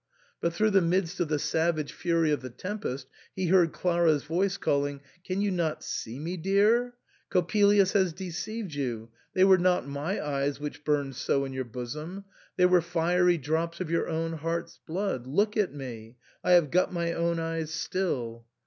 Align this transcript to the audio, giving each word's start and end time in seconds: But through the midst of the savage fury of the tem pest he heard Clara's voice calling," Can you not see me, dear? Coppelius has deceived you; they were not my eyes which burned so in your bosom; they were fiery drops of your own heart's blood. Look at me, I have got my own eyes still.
But 0.41 0.53
through 0.53 0.71
the 0.71 0.81
midst 0.81 1.19
of 1.19 1.27
the 1.27 1.37
savage 1.37 1.91
fury 1.93 2.31
of 2.31 2.41
the 2.41 2.49
tem 2.49 2.79
pest 2.79 3.05
he 3.35 3.45
heard 3.49 3.71
Clara's 3.71 4.23
voice 4.23 4.57
calling," 4.57 4.99
Can 5.27 5.41
you 5.41 5.51
not 5.51 5.83
see 5.83 6.17
me, 6.17 6.37
dear? 6.37 6.95
Coppelius 7.29 7.93
has 7.93 8.11
deceived 8.11 8.73
you; 8.73 9.11
they 9.35 9.43
were 9.43 9.59
not 9.59 9.87
my 9.87 10.19
eyes 10.19 10.59
which 10.59 10.83
burned 10.83 11.15
so 11.15 11.45
in 11.45 11.53
your 11.53 11.65
bosom; 11.65 12.25
they 12.57 12.65
were 12.65 12.81
fiery 12.81 13.37
drops 13.37 13.79
of 13.79 13.91
your 13.91 14.09
own 14.09 14.33
heart's 14.33 14.79
blood. 14.87 15.27
Look 15.27 15.55
at 15.55 15.71
me, 15.71 16.15
I 16.43 16.53
have 16.53 16.71
got 16.71 16.91
my 16.91 17.13
own 17.13 17.37
eyes 17.39 17.71
still. 17.71 18.47